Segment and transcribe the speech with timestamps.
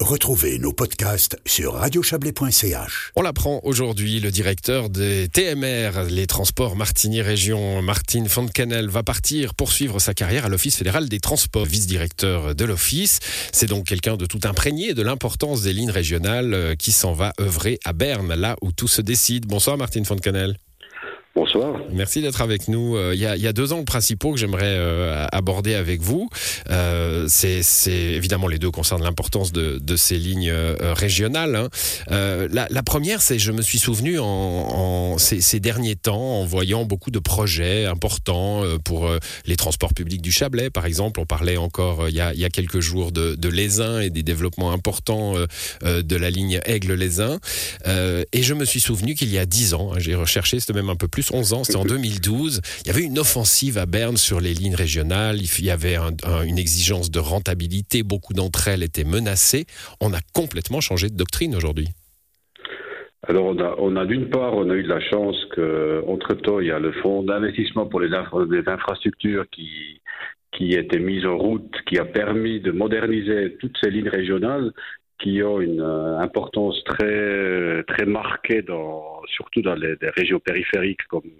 [0.00, 3.12] Retrouvez nos podcasts sur radiochablais.ch.
[3.16, 9.54] On l'apprend aujourd'hui, le directeur des TMR, les transports Martigny Région, Martine Fontenelle, va partir
[9.54, 13.20] poursuivre sa carrière à l'Office fédéral des transports, vice-directeur de l'Office.
[13.52, 17.32] C'est donc quelqu'un de tout imprégné de l'importance des lignes régionales euh, qui s'en va
[17.40, 19.46] œuvrer à Berne, là où tout se décide.
[19.46, 20.56] Bonsoir Martine Fontenelle.
[21.90, 22.96] Merci d'être avec nous.
[22.96, 26.28] Euh, il y, a, deux angles principaux que j'aimerais euh, aborder avec vous.
[26.70, 31.56] Euh, c'est évidemment les deux concernent l'importance de, ces lignes régionales.
[31.56, 32.48] Hein.
[32.50, 37.18] La, première, c'est je me suis souvenu en, ces, derniers temps en voyant beaucoup de
[37.18, 39.10] projets importants pour
[39.46, 41.20] les transports publics du Chablais, par exemple.
[41.20, 45.34] On parlait encore il y a, quelques jours de, de l'Aisin et des développements importants
[45.82, 47.38] de la ligne Aigle-Lézin.
[47.86, 50.90] et je me suis souvenu qu'il y a dix ans, hein, j'ai recherché, c'était même
[50.90, 52.60] un peu plus 11 c'était en 2012.
[52.84, 55.36] Il y avait une offensive à Berne sur les lignes régionales.
[55.36, 58.02] Il y avait un, un, une exigence de rentabilité.
[58.02, 59.66] Beaucoup d'entre elles étaient menacées.
[60.00, 61.88] On a complètement changé de doctrine aujourd'hui.
[63.28, 66.70] Alors on a, d'une part, on a eu de la chance qu'entre temps, il y
[66.70, 70.00] a le fonds d'investissement pour les, infra les, infrastructures qui
[70.52, 74.72] qui a été mis en route, qui a permis de moderniser toutes ces lignes régionales
[75.18, 81.30] qui ont une euh, importance très très marquée dans surtout dans les, régions périphériques comme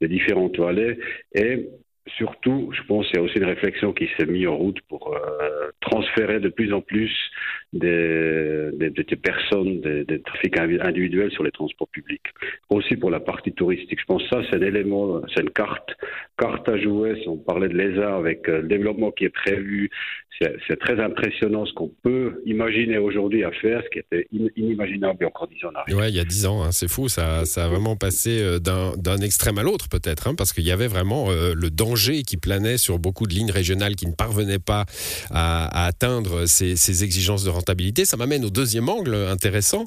[0.00, 0.98] les différentes vallées
[1.34, 1.68] et
[2.16, 5.14] surtout, je pense qu'il y a aussi une réflexion qui s'est mise en route pour
[5.14, 7.12] euh, transférer de plus en plus
[7.72, 12.26] des, des, des personnes, des, des, trafics individuels sur les transports publics.
[12.68, 14.00] Aussi pour la partie touristique.
[14.00, 15.96] Je pense que ça, c'est un élément, c'est une carte,
[16.40, 17.18] carte à jouer.
[17.22, 19.90] Si on parlait de l'ESA avec euh, le développement qui est prévu,
[20.66, 25.26] c'est très impressionnant ce qu'on peut imaginer aujourd'hui à faire, ce qui était in, inimaginable
[25.26, 25.98] encore dix ans arrière.
[25.98, 27.10] Ouais, il y a dix ans, hein, c'est fou.
[27.10, 30.86] Ça, a vraiment passé euh, d'un extrême à l'autre peut-être, hein, parce qu'il y avait
[30.86, 34.86] vraiment euh, le danger qui planait sur beaucoup de lignes régionales qui ne parvenaient pas
[35.30, 38.06] à, atteindre ces, ces exigences de rentabilité.
[38.06, 39.84] Ça m'amène au deuxième angle intéressant,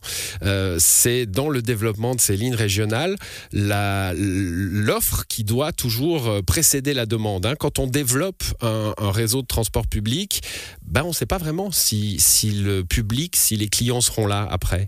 [0.77, 3.15] c'est dans le développement de ces lignes régionales,
[3.53, 7.45] l'offre qui doit toujours précéder la demande.
[7.45, 7.53] Hein.
[7.59, 10.41] Quand on développe un, réseau de transport public,
[10.85, 12.17] ben on ne sait pas vraiment si,
[12.63, 14.87] le public, si les clients seront là après.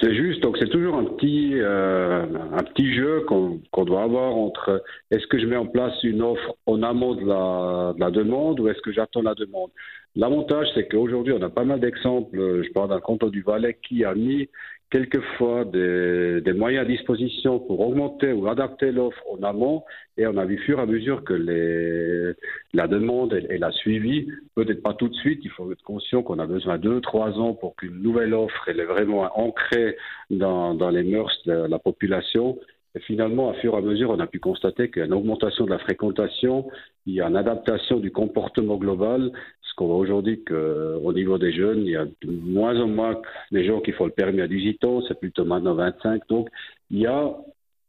[0.00, 4.34] C'est juste, donc c'est toujours un petit, euh, un petit jeu qu'on qu doit avoir
[4.34, 8.10] entre est-ce que je mets en place une offre en amont de la, de la
[8.10, 9.70] demande ou est-ce que j'attends la demande?
[10.14, 12.62] L'avantage, c'est qu'aujourd'hui, on a pas mal d'exemples.
[12.64, 14.48] Je parle d'un canton du Valais qui a mis
[14.92, 19.84] quelquefois des, des, moyens à disposition pour augmenter ou adapter l'offre en amont
[20.18, 22.34] et on a vu fur et à mesure que les,
[22.74, 26.22] la demande elle, elle a suivi, peut-être pas tout de suite, il faut être conscient
[26.22, 29.96] qu'on a besoin de deux, trois ans pour qu'une nouvelle offre elle est vraiment ancrée
[30.30, 32.58] dans, dans les mœurs de la population.
[32.94, 35.14] Et finalement, à fur et à mesure, on a pu constater qu'il y a une
[35.14, 36.68] augmentation de la fréquentation,
[37.06, 39.32] il y a une adaptation du comportement global,
[39.72, 43.16] ce qu'on voit aujourd'hui qu'au niveau des jeunes, il y a de moins en moins
[43.50, 46.22] des gens qui font le permis à 18 ans, c'est plutôt maintenant 25.
[46.28, 46.48] Donc,
[46.90, 47.34] il y a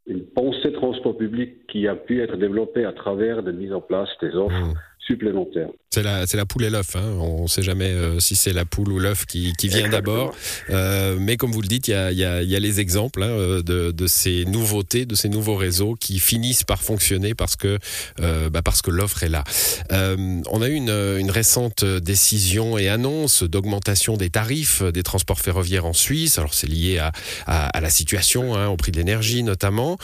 [0.07, 4.09] une pensée transport public qui a pu être développée à travers de mise en place
[4.21, 4.55] des offres.
[4.55, 4.73] Mmh
[5.05, 5.69] supplémentaires.
[5.93, 6.95] C'est la, la poule et l'œuf.
[6.95, 7.17] Hein.
[7.19, 10.33] On ne sait jamais euh, si c'est la poule ou l'œuf qui, qui, vient d'abord.
[10.69, 13.21] Euh, mais comme vous le dites, il y a, y, a, y a, les exemples
[13.21, 17.55] hein, euh, de, de, ces nouveautés, de ces nouveaux réseaux qui finissent par fonctionner parce
[17.55, 17.77] que,
[18.21, 19.43] euh, bah parce que l'offre est là.
[19.91, 25.85] On a eu une, une, récente décision et annonce d'augmentation des tarifs des transports ferroviaires
[25.85, 26.37] en Suisse.
[26.37, 27.11] Alors c'est lié à,
[27.45, 29.97] à, à, la situation, hein, au prix de l'énergie notamment.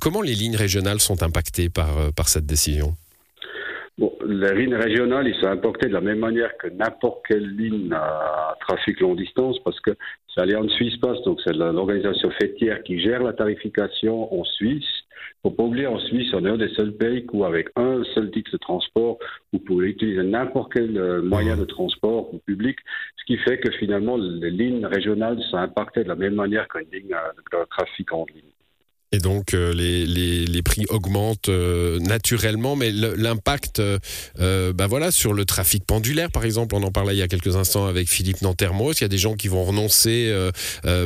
[0.00, 2.96] comment les lignes régionales sont impactées par, par cette décision?
[4.32, 8.56] Les lignes régionales, ils sont impactés de la même manière que n'importe quelle ligne à
[8.60, 9.90] trafic longue distance, parce que
[10.34, 14.88] c'est Allianz Suisse Pass, donc c'est l'organisation fêtière qui gère la tarification en Suisse.
[15.42, 18.30] Faut pas oublier, en Suisse, on est un des seuls pays où, avec un seul
[18.30, 19.18] titre de transport,
[19.52, 22.78] vous pouvez utiliser n'importe quel euh, moyen de transport public,
[23.16, 26.88] ce qui fait que finalement, les lignes régionales sont impactées de la même manière qu'une
[26.92, 28.52] ligne de trafic en ligne.
[29.14, 35.10] Et donc euh, les, les, les, prix augmentent euh, naturellement, mais l'impact, euh, bah voilà,
[35.10, 38.08] sur le trafic pendulaire, par exemple, on en parlait il y a quelques instants avec
[38.08, 39.00] Philippe Nantermos.
[39.00, 40.32] Il y a des gens qui vont renoncer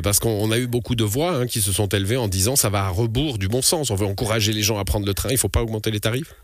[0.03, 2.69] parce qu'on a eu beaucoup de voix hein, qui se sont élevées en disant ça
[2.69, 3.91] va à rebours du bon sens.
[3.91, 5.31] On veut encourager les gens à prendre le train.
[5.31, 6.35] Il ne faut pas augmenter les tarifs.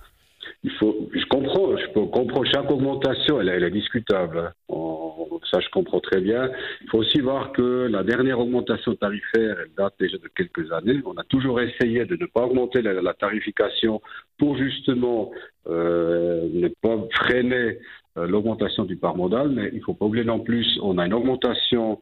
[0.65, 4.53] Il faut, je comprends, je comprends chaque augmentation, elle, est discutable.
[4.69, 6.51] On, ça, je comprends très bien.
[6.83, 11.01] Il faut aussi voir que la dernière augmentation tarifaire, elle date déjà de quelques années.
[11.05, 14.01] On a toujours essayé de ne pas augmenter la, tarification
[14.39, 15.31] pour justement
[15.69, 17.79] euh, ne pas freiner
[18.17, 21.07] euh, l'augmentation du parc modal, mais il ne faut pas oublier non plus, on a
[21.07, 22.01] une augmentation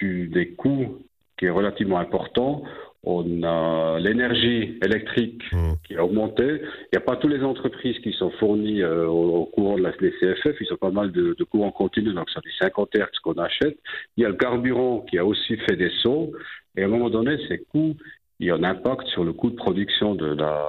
[0.00, 1.02] des coûts
[1.38, 2.62] qui est relativement important
[3.06, 5.72] on a l'énergie électrique Mmh.
[5.84, 6.44] qui a augmenté.
[6.44, 9.82] Il n'y a pas toutes les entreprises qui sont fournies euh, au, au courant de
[9.82, 10.56] la CFF.
[10.60, 13.78] Ils ont pas mal de, de courants continus, donc c'est du 50 Hz qu'on achète.
[14.16, 16.32] Il y a le carburant qui a aussi fait des sauts.
[16.76, 17.94] Et à un moment donné, ces coûts,
[18.40, 20.64] il y a un impact sur le coût de production de la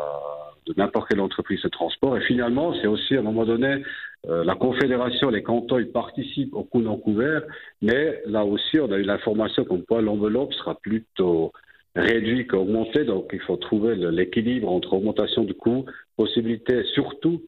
[0.67, 2.17] de n'importe quelle entreprise de transport.
[2.17, 3.83] Et finalement, c'est aussi à un moment donné,
[4.27, 7.41] euh, la Confédération, les cantons, ils participent au coût non couvert,
[7.81, 11.53] mais là aussi, on a eu l'information comme quoi l'enveloppe sera plutôt
[11.97, 15.85] réduite qu'augmentée, donc il faut trouver l'équilibre entre augmentation de coûts,
[16.15, 17.43] possibilité surtout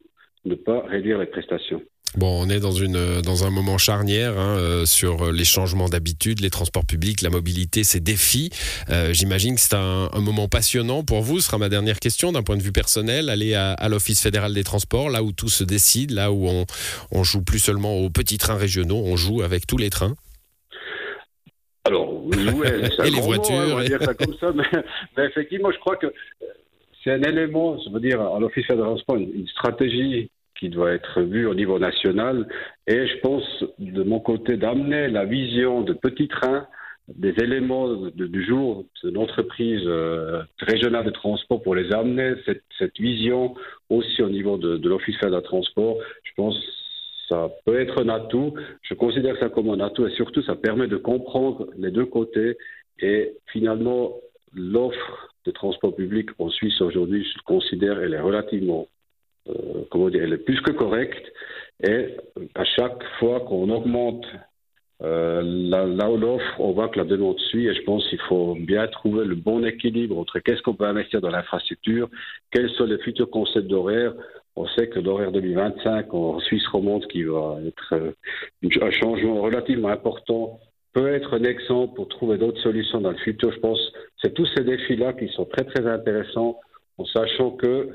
[0.45, 1.81] de ne pas réduire les prestations.
[2.17, 6.39] Bon, on est dans une dans un moment charnière hein, euh, sur les changements d'habitude,
[6.39, 8.49] les transports publics, la mobilité, ces défis.
[8.89, 11.39] Euh, J'imagine que c'est un, un moment passionnant pour vous.
[11.39, 13.29] Ce sera ma dernière question d'un point de vue personnel.
[13.29, 16.65] Aller à, à l'Office fédéral des transports, là où tout se décide, là où on
[17.11, 20.15] on joue plus seulement aux petits trains régionaux, on joue avec tous les trains.
[23.05, 24.63] Et les mot, voitures, hein, on va dire ça comme ça, mais,
[25.17, 26.07] mais effectivement, je crois que
[27.03, 30.29] c'est un élément, je veux dire, à l'Office de transport, une, stratégie
[30.59, 32.47] qui doit être vue au niveau national,
[32.85, 36.67] et je pense, de mon côté, d'amener la vision de petits trains,
[37.07, 42.63] des éléments de- du jour de l'entreprise euh, régionale de transport pour les amener, cette,
[42.77, 43.55] cette vision
[43.89, 46.78] aussi au niveau de, de l'Office fédéral de transport, je pense
[47.29, 48.53] ça peut être un atout.
[48.81, 52.57] Je considère ça comme un atout et surtout ça permet de comprendre les deux côtés
[52.99, 54.15] et finalement
[54.53, 58.87] l'offre de transport public en Suisse aujourd'hui, je considère, elle est relativement,
[59.47, 59.53] euh,
[59.89, 61.31] comment dire, elle est plus que correcte
[61.87, 62.17] et
[62.55, 64.25] à chaque fois qu'on augmente
[65.01, 69.23] euh, l'offre, on voit que la demande suit et je pense qu'il faut bien trouver
[69.23, 72.09] le bon équilibre entre qu'est-ce qu'on peut investir dans l'infrastructure,
[72.51, 74.13] quels sont les futurs concepts d'horaire.
[74.59, 78.11] On sait que l'horaire 2025 en Suisse romande, qui va être euh,
[78.81, 80.59] un changement relativement important,
[80.91, 83.53] peut être un exemple pour trouver d'autres solutions dans le futur.
[83.53, 83.79] Je pense
[84.21, 86.59] c'est tous ces défis-là qui sont très très intéressants,
[86.97, 87.91] en sachant que,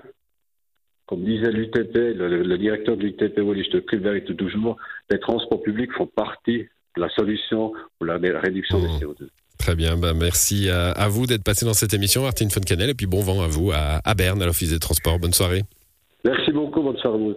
[1.04, 4.78] comme disait l'UTP, le, directeur de l'UTP, Wallis de Kulberg, toujours,
[5.10, 6.60] les transports publics font partie
[6.96, 9.00] de la solution pour la réduction des Mhm.
[9.00, 9.28] CO2.
[9.58, 12.94] Très bien, bah merci à, à vous d'être passé dans cette émission, Martine Foncanel, et
[12.94, 15.18] puis bon vent à vous à, à Berne, à l'Office des transports.
[15.18, 15.62] Bonne soirée.
[16.24, 17.36] Merci beaucoup, bonne soirée.